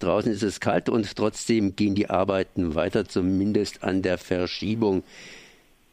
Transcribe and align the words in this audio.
Draußen 0.00 0.32
ist 0.32 0.42
es 0.42 0.60
kalt 0.60 0.88
und 0.88 1.14
trotzdem 1.16 1.76
gehen 1.76 1.94
die 1.94 2.10
Arbeiten 2.10 2.74
weiter, 2.74 3.06
zumindest 3.06 3.84
an 3.84 4.02
der 4.02 4.18
Verschiebung 4.18 5.02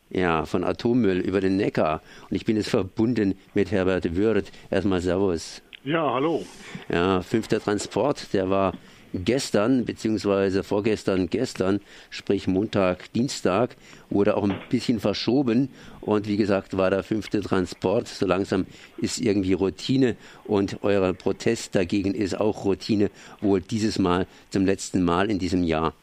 ja, 0.10 0.46
von 0.46 0.64
Atommüll 0.64 1.20
über 1.20 1.42
den 1.42 1.58
Neckar. 1.58 2.01
Und 2.30 2.35
ich 2.35 2.46
bin 2.46 2.56
jetzt 2.56 2.70
verbunden 2.70 3.38
mit 3.54 3.72
Herbert 3.72 4.16
Würth. 4.16 4.51
Erstmal 4.70 5.01
Servus. 5.01 5.62
Ja, 5.83 6.14
hallo. 6.14 6.46
Ja, 6.90 7.22
fünfter 7.22 7.62
Transport, 7.62 8.34
der 8.34 8.50
war 8.50 8.73
gestern, 9.18 9.86
beziehungsweise 9.86 10.64
vorgestern, 10.64 11.30
gestern, 11.30 11.80
sprich 12.10 12.48
Montag, 12.48 13.12
Dienstag, 13.14 13.75
wurde 14.10 14.38
auch 14.38 14.43
ein 14.43 14.55
bisschen 14.70 15.00
verschoben. 15.00 15.70
Und 16.02 16.28
wie 16.28 16.38
gesagt, 16.38 16.78
war 16.78 16.89
der 16.89 17.04
fünfte 17.04 17.42
Transport. 17.42 18.07
So 18.07 18.25
langsam 18.25 18.66
ist 18.98 19.20
irgendwie 19.20 19.54
Routine 19.54 20.16
und 20.46 20.80
euer 20.84 21.14
Protest 21.14 21.75
dagegen 21.75 22.14
ist 22.14 22.39
auch 22.39 22.66
Routine, 22.66 23.10
wohl 23.42 23.61
dieses 23.61 24.00
Mal 24.00 24.28
zum 24.50 24.66
letzten 24.66 25.04
Mal 25.04 25.29
in 25.29 25.39
diesem 25.39 25.64
Jahr. 25.64 25.93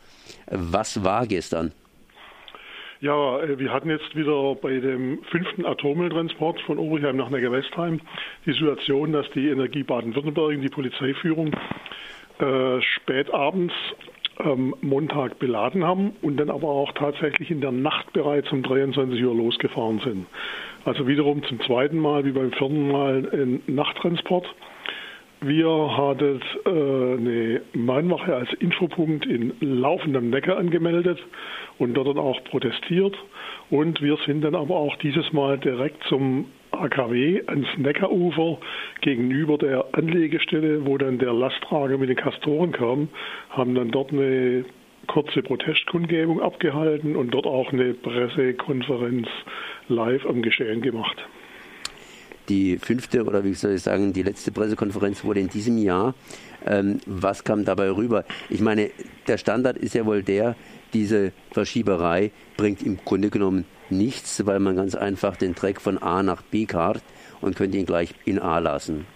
Was 0.51 1.03
war 1.05 1.27
gestern? 1.27 1.73
Ja, 3.05 3.39
äh, 3.41 3.59
wir 3.59 3.71
hatten 3.71 3.91
jetzt 3.91 4.17
wieder 4.17 4.55
bei 4.55 4.81
dem 4.81 5.23
fünften 5.25 5.67
Atommülltransport 5.67 6.59
von 6.63 6.79
Oberheim 6.79 7.19
nach 7.19 7.29
Neckarwestheim 7.29 8.01
die 8.47 8.53
Situation, 8.53 9.13
dass 9.13 9.31
die 9.33 9.49
Energie 9.49 9.83
Baden-Württemberg, 9.83 10.63
die 10.63 10.71
Polizeiführung, 10.71 11.51
äh, 12.39 12.81
spät 12.81 13.33
abends 13.33 13.73
ähm, 14.41 14.75
Montag 14.81 15.39
beladen 15.39 15.85
haben 15.85 16.13
und 16.23 16.37
dann 16.39 16.51
aber 16.51 16.69
auch 16.69 16.93
tatsächlich 16.93 17.51
in 17.51 17.61
der 17.61 17.73
Nacht 17.73 18.13
bereits 18.13 18.51
um 18.53 18.63
23 18.63 19.25
Uhr 19.25 19.35
losgefahren 19.35 20.01
sind. 20.01 20.27
Also 20.85 21.07
wiederum 21.07 21.43
zum 21.45 21.61
zweiten 21.61 21.99
Mal 21.99 22.25
wie 22.25 22.33
beim 22.33 22.53
vierten 22.53 22.91
Mal 22.91 23.29
ein 23.33 23.63
Nachttransport. 23.67 24.47
Wir 25.41 25.97
hatten 25.97 26.41
äh, 26.65 26.71
eine 26.71 27.63
Mahnwache 27.75 28.35
als 28.35 28.53
Infopunkt 28.55 29.27
in 29.27 29.53
laufendem 29.61 30.31
Neckar 30.31 30.57
angemeldet 30.57 31.19
und 31.79 31.95
dort 31.95 32.09
dann 32.09 32.19
auch 32.19 32.43
protestiert. 32.45 33.17
Und 33.71 34.01
wir 34.03 34.17
sind 34.27 34.43
dann 34.43 34.55
aber 34.55 34.77
auch 34.77 34.97
dieses 34.97 35.33
Mal 35.33 35.59
direkt 35.59 36.03
zum 36.05 36.47
AKW 36.81 37.43
ans 37.47 37.69
Neckarufer 37.77 38.59
gegenüber 39.01 39.59
der 39.59 39.87
Anlegestelle, 39.93 40.87
wo 40.87 40.99
dann 40.99 41.19
der 41.19 41.33
Lasttrager 41.33 41.99
mit 41.99 42.09
den 42.09 42.17
Kastoren 42.17 42.73
kam, 42.73 43.09
haben 43.51 43.75
dann 43.75 43.91
dort 43.91 44.13
eine 44.13 44.65
kurze 45.07 45.43
Protestkundgebung 45.43 46.41
abgehalten 46.41 47.17
und 47.17 47.33
dort 47.33 47.47
auch 47.47 47.73
eine 47.73 47.95
Pressekonferenz 47.95 49.29
live 49.89 50.27
am 50.27 50.43
Geschehen 50.43 50.83
gemacht. 50.83 51.17
Die 52.49 52.79
fünfte 52.79 53.25
oder 53.25 53.45
wie 53.45 53.55
soll 53.55 53.73
ich 53.73 53.83
sagen, 53.83 54.13
die 54.13 54.23
letzte 54.23 54.53
Pressekonferenz 54.53 55.25
wurde 55.25 55.41
in 55.41 55.49
diesem 55.49 55.79
Jahr. 55.79 56.15
Ähm, 56.67 57.01
was 57.07 57.45
kam 57.45 57.65
dabei 57.65 57.91
rüber? 57.91 58.25
Ich 58.51 58.61
meine, 58.61 58.91
der 59.27 59.39
Standard 59.39 59.77
ist 59.77 59.95
ja 59.95 60.05
wohl 60.07 60.23
der, 60.23 60.57
diese 60.93 61.33
Verschieberei 61.53 62.31
bringt 62.57 62.83
im 62.83 62.99
Grunde 63.05 63.31
genommen 63.31 63.65
nichts, 63.91 64.47
weil 64.47 64.61
man 64.61 64.77
ganz 64.77 64.95
einfach 64.95 65.37
den 65.37 65.55
Dreck 65.55 65.81
von 65.81 65.99
A 65.99 66.23
nach 66.23 66.43
B 66.43 66.67
karrt 66.67 67.03
und 67.41 67.57
könnte 67.57 67.79
ihn 67.79 67.87
gleich 67.87 68.15
in 68.25 68.39
A 68.39 68.59
lassen. 68.59 69.07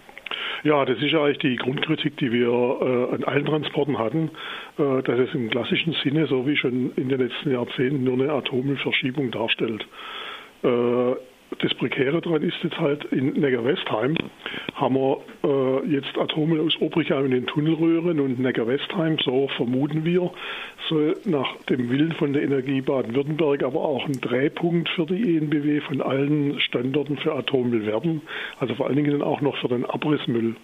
Ja, 0.63 0.83
das 0.85 0.97
ist 0.97 1.11
ja 1.11 1.23
eigentlich 1.23 1.37
die 1.39 1.55
Grundkritik, 1.55 2.17
die 2.17 2.31
wir 2.31 2.49
äh, 2.49 3.15
an 3.15 3.23
allen 3.23 3.45
Transporten 3.45 3.97
hatten, 3.97 4.31
äh, 4.77 5.01
dass 5.03 5.19
es 5.19 5.33
im 5.33 5.49
klassischen 5.49 5.93
Sinne, 6.03 6.27
so 6.27 6.45
wie 6.45 6.57
schon 6.57 6.91
in 6.95 7.09
den 7.09 7.19
letzten 7.19 7.51
Jahrzehnten, 7.51 8.03
nur 8.03 8.15
eine 8.15 8.31
Atommüllverschiebung 8.33 9.31
darstellt. 9.31 9.87
Äh, 10.63 11.15
das 11.59 11.73
Prekäre 11.73 12.21
daran 12.21 12.41
ist 12.41 12.55
jetzt 12.63 12.79
halt 12.79 13.05
in 13.05 13.33
Neckar-Westheim 13.33 14.15
haben 14.75 14.95
wir 14.95 15.17
äh, 15.43 15.87
jetzt 15.87 16.17
Atommüll 16.17 16.61
aus 16.61 16.79
Obrichheim 16.79 17.25
in 17.25 17.31
den 17.31 17.47
Tunnelröhren 17.47 18.19
und 18.19 18.39
Neckar-Westheim, 18.39 19.17
so 19.23 19.49
vermuten 19.57 20.05
wir, 20.05 20.31
soll 20.87 21.17
nach 21.25 21.57
dem 21.69 21.89
Willen 21.89 22.13
von 22.13 22.31
der 22.31 22.43
Energie 22.43 22.81
Baden-Württemberg 22.81 23.63
aber 23.63 23.81
auch 23.81 24.05
ein 24.05 24.21
Drehpunkt 24.21 24.87
für 24.89 25.05
die 25.05 25.37
ENBW 25.37 25.81
von 25.81 26.01
allen 26.01 26.59
Standorten 26.61 27.17
für 27.17 27.35
Atommüll 27.35 27.85
werden. 27.85 28.21
Also 28.59 28.75
vor 28.75 28.87
allen 28.87 28.95
Dingen 28.95 29.21
auch 29.21 29.41
noch 29.41 29.57
für 29.57 29.67
den 29.67 29.85
Abrissmüll. 29.85 30.55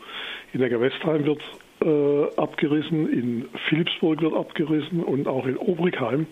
In 0.53 0.61
Neckar-Westheim 0.61 1.25
wird 1.25 1.41
äh, 1.83 2.39
abgerissen, 2.39 3.11
in 3.11 3.45
Philipsburg 3.67 4.21
wird 4.21 4.33
abgerissen 4.33 5.03
und 5.03 5.27
auch 5.27 5.45
in 5.45 5.57
Obrigheim. 5.57 6.27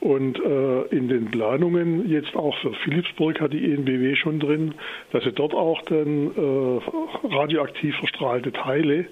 Und 0.00 0.38
äh, 0.40 0.82
in 0.96 1.08
den 1.08 1.30
Planungen 1.30 2.08
jetzt 2.08 2.34
auch 2.34 2.56
für 2.58 2.72
Philipsburg 2.84 3.38
hat 3.40 3.52
die 3.52 3.72
ENBW 3.72 4.16
schon 4.16 4.40
drin, 4.40 4.74
dass 5.12 5.24
sie 5.24 5.32
dort 5.32 5.52
auch 5.52 5.82
dann 5.82 6.30
äh, 6.34 7.26
radioaktiv 7.34 7.94
verstrahlte 7.96 8.50
Teile 8.50 9.04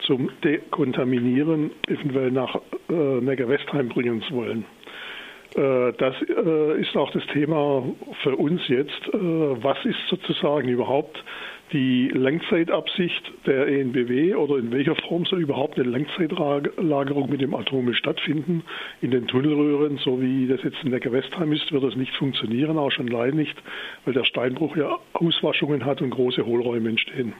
zum 0.00 0.30
Dekontaminieren 0.42 1.70
eventuell 1.88 2.30
nach 2.30 2.56
äh, 2.90 2.92
Neckar-Westheim 2.92 3.88
bringen 3.88 4.22
wollen. 4.30 4.66
Äh, 5.54 5.92
das 5.96 6.14
äh, 6.22 6.80
ist 6.80 6.94
auch 6.96 7.10
das 7.12 7.24
Thema 7.32 7.82
für 8.22 8.36
uns 8.36 8.60
jetzt. 8.68 9.08
Äh, 9.12 9.18
was 9.18 9.82
ist 9.84 9.98
sozusagen 10.10 10.68
überhaupt 10.68 11.24
die 11.72 12.08
Langzeitabsicht 12.08 13.32
der 13.46 13.66
ENBW 13.66 14.34
oder 14.34 14.58
in 14.58 14.70
welcher 14.70 14.94
Form 14.96 15.24
soll 15.24 15.42
überhaupt 15.42 15.78
eine 15.78 15.88
Langzeitlagerung 15.88 17.30
mit 17.30 17.40
dem 17.40 17.54
Atommüll 17.54 17.94
stattfinden? 17.94 18.62
In 19.00 19.10
den 19.10 19.26
Tunnelröhren, 19.26 19.98
so 19.98 20.20
wie 20.20 20.46
das 20.46 20.62
jetzt 20.62 20.76
in 20.84 20.90
Neckar-Westheim 20.90 21.52
ist, 21.52 21.72
wird 21.72 21.82
das 21.82 21.96
nicht 21.96 22.14
funktionieren, 22.16 22.78
auch 22.78 22.92
schon 22.92 23.08
leider 23.08 23.34
nicht, 23.34 23.56
weil 24.04 24.14
der 24.14 24.24
Steinbruch 24.24 24.76
ja 24.76 24.98
Auswaschungen 25.14 25.84
hat 25.84 26.02
und 26.02 26.10
große 26.10 26.44
Hohlräume 26.44 26.90
entstehen. 26.90 27.32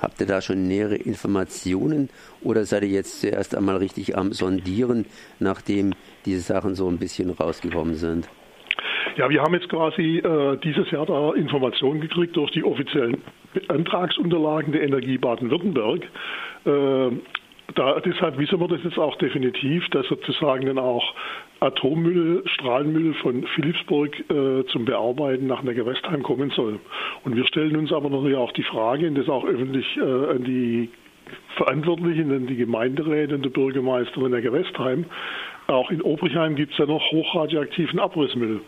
Habt 0.00 0.18
ihr 0.20 0.26
da 0.26 0.40
schon 0.40 0.66
nähere 0.66 0.96
Informationen 0.96 2.08
oder 2.42 2.64
seid 2.64 2.84
ihr 2.84 2.88
jetzt 2.88 3.20
zuerst 3.20 3.54
einmal 3.54 3.76
richtig 3.76 4.16
am 4.16 4.32
Sondieren, 4.32 5.04
nachdem 5.38 5.92
diese 6.24 6.40
Sachen 6.40 6.74
so 6.74 6.88
ein 6.88 6.98
bisschen 6.98 7.28
rausgekommen 7.30 7.96
sind? 7.96 8.28
Ja, 9.16 9.28
wir 9.28 9.42
haben 9.42 9.54
jetzt 9.54 9.68
quasi 9.68 10.18
äh, 10.18 10.56
dieses 10.58 10.90
Jahr 10.90 11.06
da 11.06 11.32
Informationen 11.32 12.00
gekriegt 12.00 12.36
durch 12.36 12.50
die 12.52 12.64
offiziellen 12.64 13.22
Antragsunterlagen 13.68 14.72
der 14.72 14.82
Energie 14.82 15.18
Baden-Württemberg. 15.18 16.04
Äh, 16.64 17.10
da, 17.74 18.00
deshalb 18.00 18.38
wissen 18.38 18.60
wir 18.60 18.68
das 18.68 18.82
jetzt 18.82 18.98
auch 18.98 19.16
definitiv, 19.16 19.88
dass 19.90 20.06
sozusagen 20.08 20.66
dann 20.66 20.78
auch 20.78 21.14
Atommüll, 21.60 22.42
Strahlenmüll 22.46 23.14
von 23.14 23.44
Philipsburg 23.54 24.18
äh, 24.30 24.64
zum 24.66 24.84
Bearbeiten 24.86 25.46
nach 25.46 25.62
Neckarwestheim 25.62 26.22
kommen 26.22 26.50
soll. 26.50 26.80
Und 27.24 27.36
wir 27.36 27.46
stellen 27.46 27.76
uns 27.76 27.92
aber 27.92 28.10
natürlich 28.10 28.36
auch 28.36 28.52
die 28.52 28.62
Frage, 28.62 29.06
und 29.06 29.16
das 29.16 29.28
auch 29.28 29.44
öffentlich 29.44 29.86
äh, 29.96 30.00
an 30.00 30.44
die 30.44 30.88
Verantwortlichen, 31.56 32.32
an 32.32 32.46
die 32.46 32.56
Gemeinderäte 32.56 33.34
und 33.34 33.44
der 33.44 33.50
Bürgermeister 33.50 34.20
in 34.22 34.32
Neckarwestheim, 34.32 35.04
auch 35.70 35.90
in 35.90 36.02
Obrichheim 36.02 36.56
gibt 36.56 36.72
es 36.72 36.78
ja 36.78 36.86
noch 36.86 37.10
hochradioaktiven 37.10 37.98
Abrissmüll. 37.98 38.60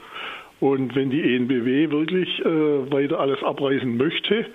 Und 0.63 0.95
wenn 0.95 1.11
die 1.11 1.21
ENBW 1.21 1.91
wirklich 1.91 2.39
äh, 2.39 2.93
weiter 2.93 3.19
alles 3.19 3.43
abreißen 3.43 3.97
möchte, 3.97 4.47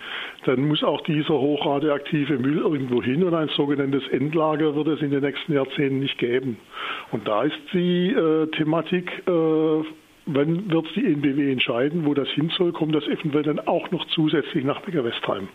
dann 0.45 0.65
muss 0.69 0.81
auch 0.81 1.01
dieser 1.01 1.33
hochradioaktive 1.33 2.39
Müll 2.39 2.59
irgendwo 2.59 3.03
hin 3.03 3.25
und 3.25 3.33
ein 3.33 3.49
sogenanntes 3.49 4.07
Endlager 4.07 4.73
wird 4.73 4.87
es 4.87 5.01
in 5.01 5.11
den 5.11 5.21
nächsten 5.21 5.51
Jahrzehnten 5.51 5.99
nicht 5.99 6.17
geben. 6.17 6.55
Und 7.11 7.27
da 7.27 7.43
ist 7.43 7.57
die 7.73 8.11
äh, 8.11 8.47
Thematik, 8.51 9.11
äh, 9.27 9.31
wann 10.27 10.71
wird 10.71 10.87
die 10.95 11.05
ENBW 11.07 11.51
entscheiden, 11.51 12.05
wo 12.05 12.13
das 12.13 12.29
hin 12.29 12.51
soll, 12.57 12.71
kommt 12.71 12.95
das 12.95 13.05
eventuell 13.07 13.43
dann 13.43 13.59
auch 13.59 13.91
noch 13.91 14.05
zusätzlich 14.05 14.63
nach 14.63 14.87
Neckar-Westheim. 14.87 15.49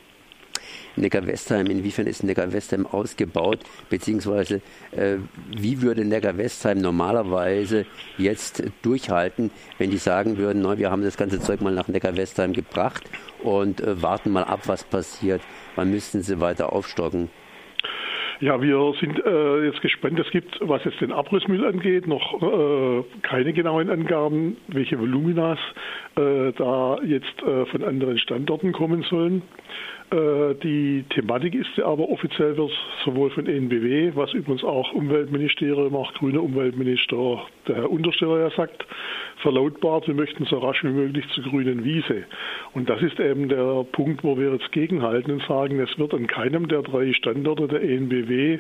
Neckar-Westheim, 0.97 1.67
inwiefern 1.67 2.07
ist 2.07 2.23
Neckar-Westheim 2.23 2.87
ausgebaut, 2.87 3.61
beziehungsweise 3.89 4.61
äh, 4.93 5.17
wie 5.57 5.83
würde 5.83 6.05
Neckar-Westheim 6.05 6.79
normalerweise 6.79 7.87
jetzt 8.19 8.63
durchhalten, 8.83 9.51
wenn 9.79 9.91
die 9.91 9.99
sagen 9.99 10.37
würden, 10.39 10.63
no, 10.63 10.79
wir 10.79 10.91
haben 10.91 11.03
das 11.03 11.17
ganze 11.17 11.41
Zeug 11.41 11.61
mal 11.61 11.73
nach 11.73 11.89
Neckar-Westheim 11.89 12.53
gebracht 12.53 13.05
und 13.43 13.81
äh, 13.81 14.03
warten 14.03 14.31
mal 14.31 14.45
ab, 14.45 14.63
was 14.67 14.85
passiert. 14.85 15.43
Wann 15.77 15.91
müssten 15.91 16.23
sie 16.23 16.41
weiter 16.41 16.73
aufstocken? 16.73 17.31
Ja, 18.43 18.61
wir 18.61 18.93
sind 18.99 19.25
äh, 19.25 19.67
jetzt 19.67 19.81
gespannt. 19.83 20.19
Es 20.19 20.29
gibt, 20.33 20.59
was 20.61 20.83
jetzt 20.85 21.01
den 21.01 21.13
Abrissmüll 21.13 21.65
angeht, 21.65 22.09
noch 22.09 22.43
äh, 22.43 23.05
keine 23.23 23.53
genauen 23.53 23.89
Angaben, 23.89 24.57
welche 24.67 24.99
Voluminas 24.99 25.61
äh, 26.17 26.51
da 26.51 26.97
jetzt 27.05 27.41
äh, 27.41 27.67
von 27.67 27.85
anderen 27.85 28.19
Standorten 28.19 28.73
kommen 28.73 29.05
sollen. 29.05 29.43
Äh, 30.11 30.57
die 30.57 31.05
Thematik 31.11 31.55
ist 31.55 31.71
ja 31.77 31.87
aber 31.87 32.09
offiziell 32.09 32.57
wird 32.57 32.73
sowohl 33.05 33.31
von 33.31 33.47
ENBW, 33.47 34.11
was 34.17 34.35
übrigens 34.35 34.65
auch 34.65 34.93
Umweltministerium, 34.93 35.95
auch 35.95 36.13
grüner 36.15 36.43
Umweltminister, 36.43 37.47
der 37.69 37.77
Herr 37.77 37.91
Untersteller 37.91 38.41
ja 38.41 38.51
sagt, 38.51 38.85
verlautbart, 39.43 40.07
wir 40.07 40.15
möchten 40.15 40.45
so 40.47 40.59
rasch 40.59 40.83
wie 40.85 40.89
möglich 40.89 41.25
zur 41.35 41.45
grünen 41.45 41.85
Wiese. 41.85 42.25
Und 42.75 42.89
das 42.89 43.03
ist 43.03 43.21
eben 43.21 43.49
der 43.49 43.85
Punkt, 43.93 44.25
wo 44.25 44.39
wir 44.39 44.53
jetzt 44.53 44.73
gegenhalten 44.73 45.33
und 45.33 45.43
sagen, 45.43 45.79
es 45.81 45.99
wird 45.99 46.15
an 46.15 46.27
keinem 46.27 46.69
der 46.69 46.83
drei 46.83 47.13
Standorte 47.13 47.69
der 47.69 47.83
ENBW 47.83 48.59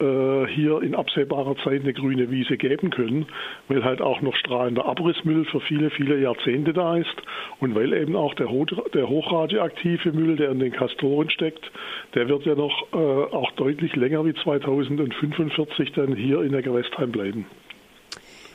äh, 0.00 0.46
hier 0.48 0.82
in 0.82 0.94
absehbarer 0.94 1.56
Zeit 1.58 1.82
eine 1.82 1.92
grüne 1.92 2.30
Wiese 2.30 2.56
geben 2.56 2.90
können, 2.90 3.26
weil 3.68 3.84
halt 3.84 4.02
auch 4.02 4.20
noch 4.22 4.34
strahlender 4.34 4.86
Abrissmüll 4.86 5.44
für 5.44 5.60
viele, 5.60 5.90
viele 5.90 6.18
Jahrzehnte 6.18 6.72
da 6.72 6.96
ist 6.96 7.14
und 7.60 7.74
weil 7.74 7.92
eben 7.92 8.16
auch 8.16 8.34
der, 8.34 8.48
der 8.92 9.08
hochradioaktive 9.08 10.12
Müll, 10.12 10.36
der 10.36 10.50
in 10.50 10.58
den 10.58 10.72
Kastoren 10.72 11.30
steckt, 11.30 11.70
der 12.14 12.28
wird 12.28 12.44
ja 12.44 12.56
noch 12.56 12.92
äh, 12.92 12.96
auch 12.96 13.52
deutlich 13.52 13.94
länger 13.94 14.24
wie 14.24 14.34
2045 14.34 15.92
dann 15.92 16.16
hier 16.16 16.42
in 16.42 16.50
der 16.50 16.62
Gewästheim 16.62 17.12
bleiben. 17.12 17.46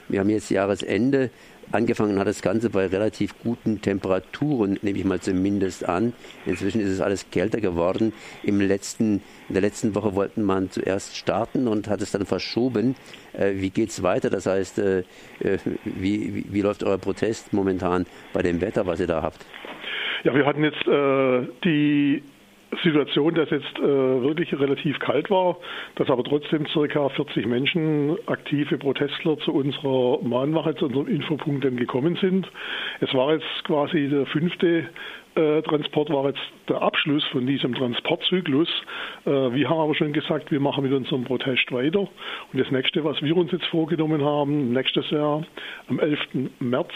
Wir 0.09 0.19
haben 0.19 0.29
jetzt 0.29 0.49
Jahresende. 0.49 1.29
Angefangen 1.71 2.17
hat 2.17 2.27
das 2.27 2.41
Ganze 2.41 2.71
bei 2.71 2.87
relativ 2.87 3.35
guten 3.43 3.79
Temperaturen, 3.79 4.79
nehme 4.81 4.97
ich 4.97 5.05
mal 5.05 5.19
zumindest 5.19 5.87
an. 5.87 6.13
Inzwischen 6.47 6.81
ist 6.81 6.89
es 6.89 6.99
alles 6.99 7.29
kälter 7.29 7.61
geworden. 7.61 8.11
Im 8.41 8.59
letzten, 8.59 9.21
in 9.47 9.53
der 9.53 9.61
letzten 9.61 9.93
Woche 9.93 10.15
wollten 10.15 10.41
man 10.41 10.71
zuerst 10.71 11.15
starten 11.15 11.67
und 11.67 11.87
hat 11.87 12.01
es 12.01 12.09
dann 12.09 12.25
verschoben. 12.25 12.95
Äh, 13.33 13.53
wie 13.57 13.71
es 13.83 14.01
weiter? 14.01 14.31
Das 14.31 14.47
heißt, 14.47 14.79
äh, 14.79 14.99
äh, 15.41 15.59
wie, 15.85 16.33
wie, 16.33 16.45
wie, 16.49 16.61
läuft 16.61 16.83
euer 16.83 16.97
Protest 16.97 17.53
momentan 17.53 18.07
bei 18.33 18.41
dem 18.41 18.61
Wetter, 18.61 18.87
was 18.87 18.99
ihr 18.99 19.07
da 19.07 19.21
habt? 19.21 19.45
Ja, 20.23 20.33
wir 20.33 20.47
hatten 20.47 20.63
jetzt 20.63 20.87
äh, 20.87 21.47
die 21.63 22.23
Situation, 22.83 23.33
dass 23.33 23.49
jetzt 23.49 23.77
äh, 23.79 23.81
wirklich 23.81 24.57
relativ 24.57 24.99
kalt 24.99 25.29
war, 25.29 25.57
dass 25.95 26.09
aber 26.09 26.23
trotzdem 26.23 26.67
circa 26.67 27.09
40 27.09 27.45
Menschen, 27.47 28.17
aktive 28.27 28.77
Protestler 28.77 29.37
zu 29.39 29.53
unserer 29.53 30.21
Mahnwache, 30.21 30.75
zu 30.75 30.85
unserem 30.85 31.07
Infopunkt 31.07 31.65
dann 31.65 31.77
gekommen 31.77 32.17
sind. 32.21 32.49
Es 32.99 33.13
war 33.13 33.33
jetzt 33.33 33.63
quasi 33.63 34.07
der 34.09 34.25
fünfte 34.27 34.85
äh, 35.35 35.61
Transport, 35.63 36.09
war 36.09 36.27
jetzt 36.27 36.41
der 36.67 36.81
Abschluss 36.81 37.23
von 37.31 37.45
diesem 37.45 37.73
Transportzyklus. 37.73 38.69
Äh, 39.25 39.29
wir 39.29 39.69
haben 39.69 39.79
aber 39.79 39.95
schon 39.95 40.13
gesagt, 40.13 40.51
wir 40.51 40.59
machen 40.59 40.83
mit 40.83 40.93
unserem 40.93 41.23
Protest 41.23 41.71
weiter. 41.71 42.01
Und 42.01 42.59
das 42.59 42.69
nächste, 42.71 43.03
was 43.03 43.21
wir 43.21 43.35
uns 43.35 43.51
jetzt 43.51 43.65
vorgenommen 43.65 44.23
haben, 44.23 44.73
nächstes 44.73 45.09
Jahr 45.09 45.43
am 45.87 45.99
11. 45.99 46.19
März, 46.59 46.91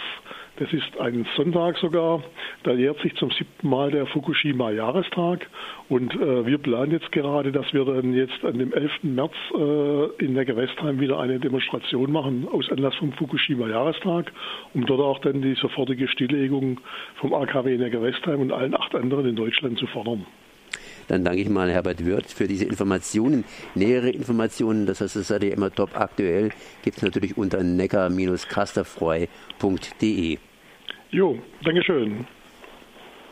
das 0.57 0.71
ist 0.71 0.99
ein 0.99 1.25
Sonntag 1.35 1.77
sogar. 1.77 2.23
Da 2.63 2.73
jährt 2.73 2.99
sich 2.99 3.15
zum 3.15 3.31
siebten 3.31 3.69
Mal 3.69 3.91
der 3.91 4.05
Fukushima-Jahrestag. 4.05 5.47
Und 5.89 6.13
äh, 6.15 6.45
wir 6.45 6.57
planen 6.59 6.91
jetzt 6.91 7.11
gerade, 7.11 7.51
dass 7.51 7.73
wir 7.73 7.85
dann 7.85 8.13
jetzt 8.13 8.43
an 8.45 8.59
dem 8.59 8.71
11. 8.71 8.91
März 9.03 9.33
äh, 9.55 10.23
in 10.23 10.35
der 10.35 10.45
Gewästheim 10.45 10.99
wieder 10.99 11.19
eine 11.19 11.39
Demonstration 11.39 12.11
machen 12.11 12.47
aus 12.51 12.69
Anlass 12.71 12.95
vom 12.95 13.13
Fukushima-Jahrestag, 13.13 14.31
um 14.73 14.85
dort 14.85 15.01
auch 15.01 15.19
dann 15.19 15.41
die 15.41 15.55
sofortige 15.55 16.07
Stilllegung 16.07 16.79
vom 17.15 17.33
AKW 17.33 17.77
Gewästheim 17.89 18.39
und 18.39 18.51
allen 18.51 18.75
acht 18.75 18.95
anderen 18.95 19.27
in 19.27 19.35
Deutschland 19.35 19.79
zu 19.79 19.87
fordern. 19.87 20.25
Dann 21.07 21.23
danke 21.23 21.41
ich 21.41 21.49
mal 21.49 21.71
Herbert 21.71 22.05
Wirth 22.05 22.31
für 22.31 22.47
diese 22.47 22.65
Informationen. 22.65 23.45
Nähere 23.75 24.09
Informationen, 24.09 24.85
das 24.85 24.99
heißt, 25.01 25.15
das 25.15 25.27
seid 25.27 25.43
ihr 25.43 25.53
immer 25.53 25.71
top 25.71 25.99
aktuell, 25.99 26.51
gibt 26.83 26.97
es 26.97 27.03
natürlich 27.03 27.37
unter 27.37 27.63
neckar-kasterfreu.de. 27.63 30.37
Jo, 31.11 31.39
Dankeschön. 31.63 32.25